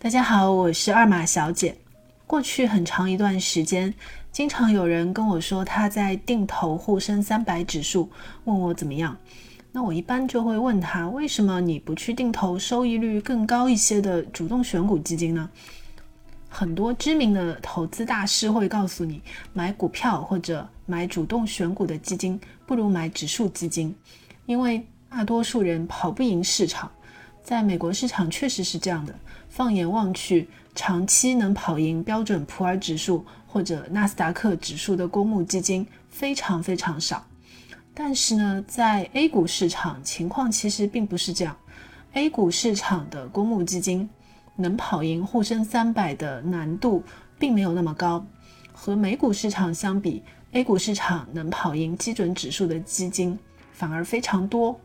[0.00, 1.76] 大家好，我是二马小姐。
[2.24, 3.92] 过去很长一段时间，
[4.30, 8.08] 经常有人跟我说他在定投沪深三百指数，
[8.44, 9.16] 问我怎么样。
[9.72, 15.50] 那我一般就会问他，为什么你不去定投收益率更高一些的主动选股基金呢？
[16.48, 19.20] 很多知名的投资大师会告诉你，
[19.52, 23.92] 买股票或者买主动选股的基金，不如买指数基金，
[24.46, 26.88] 因为大多数人跑不赢市场。
[27.48, 29.14] 在美国市场确实是这样的。
[29.48, 37.24] 放眼望去，长期能跑赢标准普尔指数或者纳斯达克指数的公募基金非常非常少。
[37.94, 41.56] 但是呢，在 A 股市场情况其实并不是这样。
[42.12, 44.06] A 股市场的公募基金
[44.54, 47.02] 能跑赢沪深三百的难度
[47.38, 48.22] 并没有那么高。
[48.74, 53.38] 和美股市场相比，A 股市场能跑赢基准指数的基金
[53.72, 54.78] 反而非常多。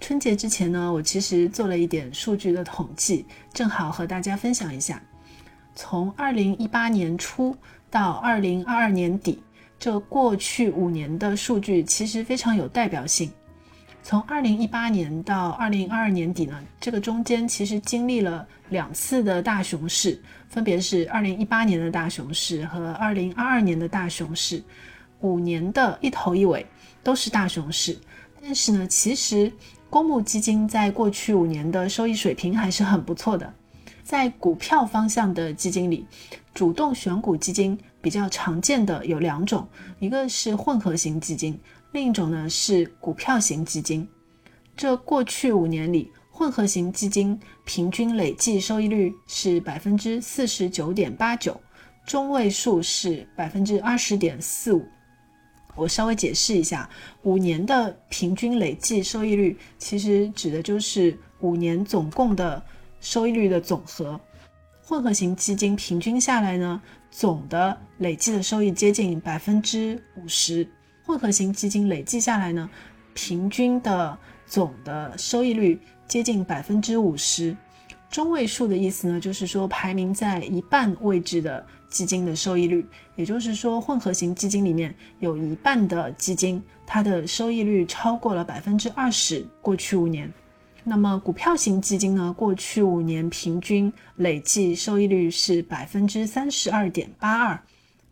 [0.00, 5.02] 春节之前呢，我其实做了一点数据的统计，正好和大家分享一下。
[5.74, 7.56] 从二零一八年初
[7.90, 9.42] 到二零二二年底，
[9.78, 13.30] 这过去五年的数据其实非常有代表性。
[14.02, 24.62] 从二零一八年到二零二二年底呢，这个中间其实经历了两次的大熊市，分别是二零一八年的大熊市和二零二二年的大熊市，
[25.20, 26.64] 五年的一头一尾
[27.02, 27.98] 都是大熊市。
[28.40, 29.50] 但是呢，其实
[29.88, 33.52] 公募基金在过去五年的收益水平还是很不错的。
[34.02, 36.06] 在股票方向的基金里，
[36.54, 39.66] 主动选股基金比较常见的有两种，
[39.98, 41.58] 一个是混合型基金，
[41.92, 44.06] 另一种呢是股票型基金。
[44.76, 51.60] 这过去五年里，混合型基金平均累计收益率是百分之四十九点八九，
[52.06, 54.86] 中位数是百分之二十点四五。
[55.76, 56.88] 我稍微解释一下，
[57.22, 62.60] 五年的平均累计收益率，其实指的就是五年总共的
[63.00, 64.18] 收益率的总和。
[64.82, 70.66] 混合型基金平均下来呢，总的累计的收益接近百分之五十。
[71.04, 72.70] 混合型基金累计下来呢，
[73.14, 75.78] 平均的总的收益率
[76.08, 77.56] 接近百分之五十。
[78.16, 81.66] 中位数的意思呢，就是说排名在一半位置的。
[81.88, 82.84] 基金的收益率，
[83.14, 89.46] 也就是说，混合型基金里面有一半的基金，它的收益率超过了百分之二十。
[89.62, 90.30] 过去五年，
[90.82, 92.34] 那么股票型基金呢？
[92.36, 97.62] 过去五年平均累计收益率是百分之三十二点八二，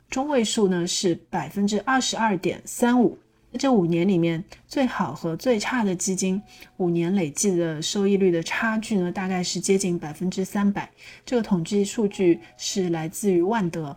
[0.09, 3.19] 中位数呢是百分之二十二点三五。
[3.57, 6.43] 这五年里面最好和最差的基金
[6.79, 10.91] 五年累计的收益率的差距呢，大概是接近百分之三百。
[11.25, 13.97] 这个统计数据是来自于万德。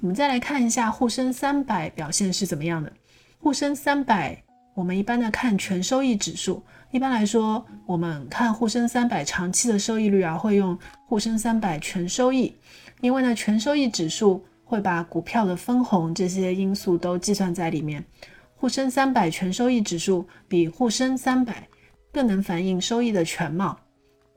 [0.00, 2.90] 我们再来看一下沪深三百表现是怎么样的。
[3.38, 4.42] 沪深三百，
[4.74, 6.62] 我们一般的看全收益指数。
[6.90, 10.76] 一般来说，我们看沪深三百长期的收益率啊，会用
[11.06, 12.54] 沪深三百全收益，
[13.02, 18.02] 因为呢，全收益指数会把股票的分红这些因素都计算在里面。
[18.56, 21.68] 沪深三百全收益指数比沪深三百
[22.10, 23.78] 更能反映收益的全貌。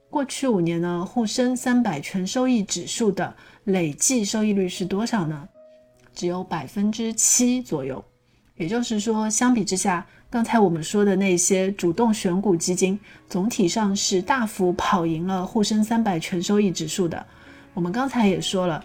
[0.10, 5.48] 过去五年呢，沪深三百全收益指数的累计收益率是多少呢？
[6.14, 8.04] 只有百分之七左右。
[8.58, 17.26] 也就是说，相比之下，刚才我们说的那些主动选股基金，总体上是大幅跑赢了沪深三百全收益指数的。
[17.74, 18.84] 我们刚才也说了，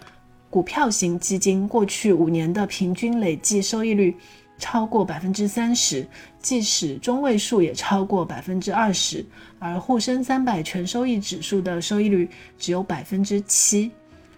[0.49, 4.15] 股票型基金过去五年的平均累计收益率。
[4.57, 6.07] 超过百分之三十，
[6.41, 9.25] 即使中位数也超过百分之二十，
[9.59, 13.91] 而沪深三百全收益指数的收益率只有百分之七，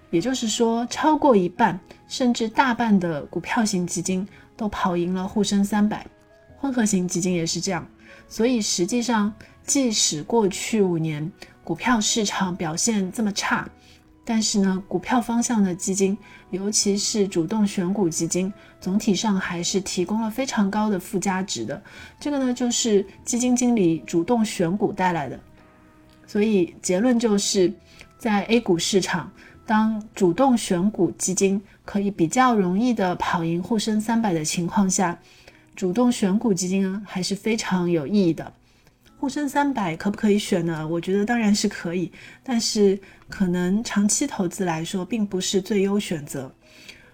[0.09, 6.05] 也就是说，超过一半甚至大半的股票型基金都跑赢了沪深三百，
[6.57, 7.87] 混合型基金也是这样。
[8.27, 9.33] 所以实际上，
[9.65, 11.31] 即使过去五年
[11.63, 13.69] 股票市场表现这么差，
[14.29, 16.17] 但是呢，股票方向的基金，
[16.51, 18.51] 尤其是主动选股基金，
[18.81, 21.81] 总体上还是提供了非常高的附加值的。
[22.19, 25.39] 这个呢，就是基金经理主动选股带来的。
[26.25, 27.71] 所以结论就是，
[28.17, 29.31] 在 A 股市场，
[29.65, 35.17] 当主动选股基金可以比较容易的跑赢沪深三百的情况下，
[35.73, 38.51] 主动选股基金啊，还是非常有意义的。
[39.19, 40.87] 沪深三百可不可以选呢？
[40.87, 42.11] 我觉得当然是可以，
[42.43, 42.97] 但是
[43.27, 46.53] 可能长期投资来说并不是最优选择。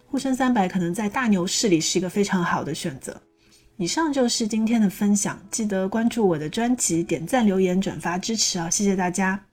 [0.06, 3.20] 沪深三百可能在大牛市里是一个非常好的选择。
[3.78, 8.70] 以上就是今天的分享，记得关注我的专辑，点赞、留言、转发支持啊！
[8.70, 9.44] 谢谢大家。